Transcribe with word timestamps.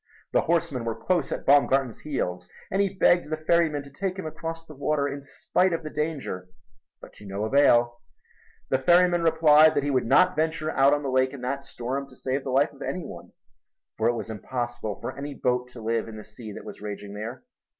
The 0.31 0.41
horsemen 0.41 0.83
were 0.83 0.95
close 0.95 1.31
at 1.31 1.45
Baumgarten's 1.45 1.99
heels, 1.99 2.49
and 2.71 2.81
he 2.81 2.95
begged 2.97 3.29
the 3.29 3.37
ferryman 3.37 3.83
to 3.83 3.91
take 3.91 4.17
him 4.17 4.25
across 4.25 4.65
the 4.65 4.73
water 4.73 5.07
in 5.07 5.21
spite 5.21 5.73
of 5.73 5.83
the 5.83 5.91
danger, 5.91 6.49
but 6.99 7.13
to 7.13 7.25
no 7.27 7.45
avail. 7.45 8.01
The 8.69 8.79
ferryman 8.79 9.21
replied 9.21 9.75
that 9.75 9.83
he 9.83 9.91
would 9.91 10.07
not 10.07 10.35
venture 10.35 10.71
out 10.71 10.95
on 10.95 11.03
the 11.03 11.11
lake 11.11 11.33
in 11.33 11.41
that 11.41 11.63
storm 11.63 12.09
to 12.09 12.15
save 12.15 12.43
the 12.43 12.49
life 12.49 12.73
of 12.73 12.81
any 12.81 13.05
one, 13.05 13.33
for 13.99 14.07
it 14.07 14.15
was 14.15 14.31
impossible 14.31 14.99
for 14.99 15.15
any 15.15 15.35
boat 15.35 15.67
to 15.73 15.83
live 15.83 16.07
in 16.07 16.17
the 16.17 16.23
sea 16.23 16.51
that 16.51 16.65
was 16.65 16.81
raging 16.81 17.13
there. 17.13 17.43